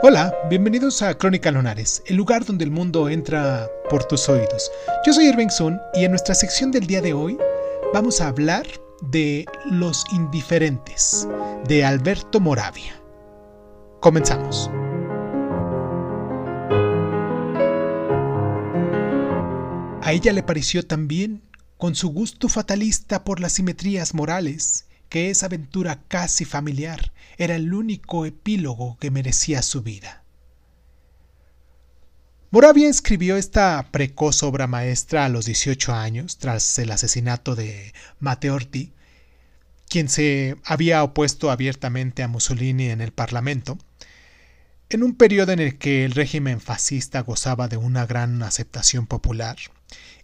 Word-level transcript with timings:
Hola, 0.00 0.32
bienvenidos 0.48 1.02
a 1.02 1.18
Crónica 1.18 1.50
Lunares, 1.50 2.04
el 2.06 2.14
lugar 2.14 2.44
donde 2.44 2.62
el 2.62 2.70
mundo 2.70 3.08
entra 3.08 3.68
por 3.90 4.04
tus 4.04 4.28
oídos. 4.28 4.70
Yo 5.04 5.12
soy 5.12 5.26
Irving 5.26 5.48
Sun 5.48 5.76
y 5.92 6.04
en 6.04 6.12
nuestra 6.12 6.36
sección 6.36 6.70
del 6.70 6.86
día 6.86 7.00
de 7.00 7.14
hoy 7.14 7.36
vamos 7.92 8.20
a 8.20 8.28
hablar 8.28 8.64
de 9.00 9.44
Los 9.68 10.04
Indiferentes, 10.12 11.26
de 11.66 11.84
Alberto 11.84 12.38
Moravia. 12.38 12.94
Comenzamos. 13.98 14.70
A 20.00 20.12
ella 20.12 20.32
le 20.32 20.44
pareció 20.44 20.86
también, 20.86 21.42
con 21.76 21.96
su 21.96 22.10
gusto 22.10 22.48
fatalista 22.48 23.24
por 23.24 23.40
las 23.40 23.54
simetrías 23.54 24.14
morales, 24.14 24.86
que 25.08 25.30
esa 25.30 25.46
aventura 25.46 26.02
casi 26.08 26.44
familiar 26.44 27.12
era 27.36 27.56
el 27.56 27.72
único 27.72 28.26
epílogo 28.26 28.96
que 28.98 29.10
merecía 29.10 29.62
su 29.62 29.82
vida. 29.82 30.24
Moravia 32.50 32.88
escribió 32.88 33.36
esta 33.36 33.88
precoz 33.90 34.42
obra 34.42 34.66
maestra 34.66 35.26
a 35.26 35.28
los 35.28 35.44
18 35.44 35.92
años, 35.92 36.38
tras 36.38 36.78
el 36.78 36.90
asesinato 36.90 37.54
de 37.54 37.92
Matteotti, 38.20 38.92
quien 39.88 40.08
se 40.08 40.56
había 40.64 41.02
opuesto 41.02 41.50
abiertamente 41.50 42.22
a 42.22 42.28
Mussolini 42.28 42.88
en 42.88 43.02
el 43.02 43.12
Parlamento, 43.12 43.78
en 44.90 45.02
un 45.02 45.14
periodo 45.14 45.52
en 45.52 45.58
el 45.58 45.76
que 45.78 46.04
el 46.04 46.12
régimen 46.12 46.60
fascista 46.60 47.20
gozaba 47.20 47.68
de 47.68 47.76
una 47.76 48.06
gran 48.06 48.42
aceptación 48.42 49.06
popular 49.06 49.56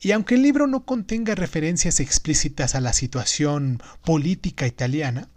y 0.00 0.12
aunque 0.12 0.34
el 0.34 0.42
libro 0.42 0.66
no 0.66 0.84
contenga 0.84 1.34
referencias 1.34 2.00
explícitas 2.00 2.74
a 2.74 2.80
la 2.80 2.92
situación 2.92 3.80
política 4.04 4.66
italiana, 4.66 5.28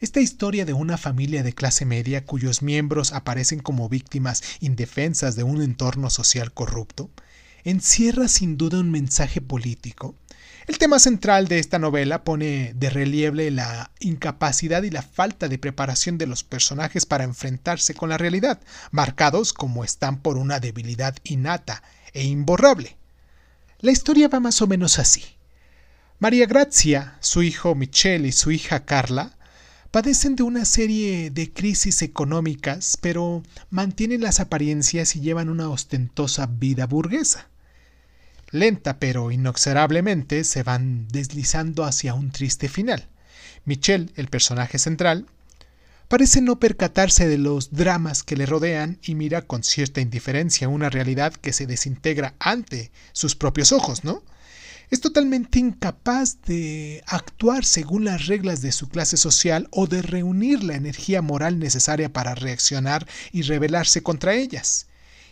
esta 0.00 0.20
historia 0.20 0.64
de 0.64 0.72
una 0.72 0.96
familia 0.96 1.42
de 1.42 1.54
clase 1.54 1.84
media 1.84 2.24
cuyos 2.24 2.62
miembros 2.62 3.12
aparecen 3.12 3.60
como 3.60 3.88
víctimas 3.88 4.42
indefensas 4.60 5.36
de 5.36 5.44
un 5.44 5.62
entorno 5.62 6.10
social 6.10 6.52
corrupto, 6.52 7.10
encierra 7.64 8.28
sin 8.28 8.56
duda 8.56 8.80
un 8.80 8.90
mensaje 8.90 9.40
político. 9.40 10.14
El 10.66 10.78
tema 10.78 10.98
central 10.98 11.46
de 11.46 11.58
esta 11.58 11.78
novela 11.78 12.24
pone 12.24 12.72
de 12.74 12.88
relieve 12.88 13.50
la 13.50 13.90
incapacidad 14.00 14.82
y 14.82 14.90
la 14.90 15.02
falta 15.02 15.46
de 15.48 15.58
preparación 15.58 16.16
de 16.16 16.26
los 16.26 16.42
personajes 16.42 17.04
para 17.04 17.24
enfrentarse 17.24 17.92
con 17.92 18.08
la 18.08 18.16
realidad, 18.16 18.62
marcados 18.90 19.52
como 19.52 19.84
están 19.84 20.22
por 20.22 20.38
una 20.38 20.60
debilidad 20.60 21.16
innata 21.22 21.82
e 22.14 22.24
imborrable. 22.24 22.96
La 23.80 23.92
historia 23.92 24.28
va 24.28 24.40
más 24.40 24.62
o 24.62 24.66
menos 24.66 24.98
así. 24.98 25.22
María 26.18 26.46
Grazia, 26.46 27.18
su 27.20 27.42
hijo 27.42 27.74
Michelle 27.74 28.28
y 28.28 28.32
su 28.32 28.50
hija 28.50 28.86
Carla 28.86 29.36
padecen 29.90 30.34
de 30.34 30.44
una 30.44 30.64
serie 30.64 31.30
de 31.30 31.52
crisis 31.52 32.00
económicas, 32.00 32.96
pero 33.02 33.42
mantienen 33.68 34.22
las 34.22 34.40
apariencias 34.40 35.14
y 35.14 35.20
llevan 35.20 35.50
una 35.50 35.68
ostentosa 35.68 36.46
vida 36.46 36.86
burguesa. 36.86 37.48
Lenta 38.50 38.98
pero 38.98 39.30
inexorablemente 39.30 40.44
se 40.44 40.62
van 40.62 41.08
deslizando 41.08 41.84
hacia 41.84 42.14
un 42.14 42.30
triste 42.30 42.68
final. 42.68 43.08
Michelle, 43.64 44.10
el 44.16 44.28
personaje 44.28 44.78
central, 44.78 45.26
parece 46.08 46.40
no 46.40 46.60
percatarse 46.60 47.26
de 47.26 47.38
los 47.38 47.72
dramas 47.72 48.22
que 48.22 48.36
le 48.36 48.46
rodean 48.46 48.98
y 49.02 49.14
mira 49.14 49.42
con 49.42 49.64
cierta 49.64 50.00
indiferencia 50.00 50.68
una 50.68 50.90
realidad 50.90 51.32
que 51.32 51.52
se 51.52 51.66
desintegra 51.66 52.34
ante 52.38 52.92
sus 53.12 53.34
propios 53.34 53.72
ojos, 53.72 54.04
¿no? 54.04 54.22
Es 54.90 55.00
totalmente 55.00 55.58
incapaz 55.58 56.42
de 56.46 57.02
actuar 57.06 57.64
según 57.64 58.04
las 58.04 58.26
reglas 58.26 58.60
de 58.60 58.70
su 58.70 58.88
clase 58.88 59.16
social 59.16 59.66
o 59.70 59.86
de 59.86 60.02
reunir 60.02 60.62
la 60.62 60.76
energía 60.76 61.22
moral 61.22 61.58
necesaria 61.58 62.12
para 62.12 62.34
reaccionar 62.34 63.06
y 63.32 63.42
rebelarse 63.42 64.02
contra 64.02 64.34
ellas. 64.34 64.86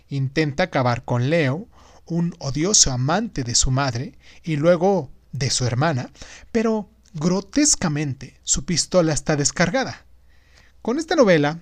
Intenta 0.09 0.65
acabar 0.65 1.05
con 1.05 1.31
Leo, 1.31 1.69
un 2.07 2.35
odioso 2.39 2.93
amante 2.93 3.45
de 3.45 3.55
su 3.55 3.71
madre 3.71 4.19
y 4.43 4.57
luego 4.57 5.11
de 5.33 5.51
su 5.51 5.65
hermana, 5.65 6.11
pero 6.51 6.91
grotescamente 7.15 8.39
su 8.43 8.65
pistola 8.65 9.13
está 9.13 9.37
descargada. 9.37 10.07
Con 10.83 10.99
esta 10.99 11.17
novela, 11.17 11.61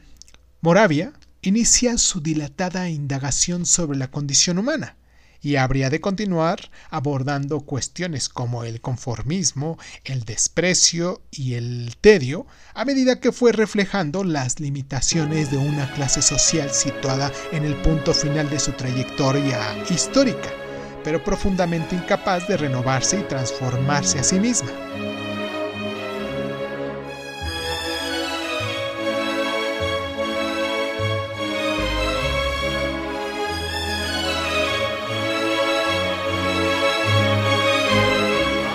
Moravia 0.60 1.12
inicia 1.42 1.98
su 1.98 2.20
dilatada 2.20 2.88
indagación 2.88 3.66
sobre 3.66 3.98
la 3.98 4.10
condición 4.10 4.58
humana 4.58 4.96
y 5.42 5.56
habría 5.56 5.90
de 5.90 6.00
continuar 6.00 6.70
abordando 6.90 7.60
cuestiones 7.60 8.28
como 8.28 8.64
el 8.64 8.80
conformismo, 8.80 9.78
el 10.04 10.24
desprecio 10.24 11.22
y 11.30 11.54
el 11.54 11.96
tedio 12.00 12.46
a 12.74 12.84
medida 12.84 13.20
que 13.20 13.32
fue 13.32 13.52
reflejando 13.52 14.24
las 14.24 14.60
limitaciones 14.60 15.50
de 15.50 15.58
una 15.58 15.92
clase 15.92 16.22
social 16.22 16.70
situada 16.70 17.32
en 17.52 17.64
el 17.64 17.74
punto 17.76 18.14
final 18.14 18.48
de 18.50 18.60
su 18.60 18.72
trayectoria 18.72 19.58
histórica, 19.90 20.50
pero 21.04 21.22
profundamente 21.22 21.96
incapaz 21.96 22.46
de 22.48 22.56
renovarse 22.56 23.20
y 23.20 23.24
transformarse 23.24 24.18
a 24.18 24.22
sí 24.22 24.38
misma. 24.38 24.70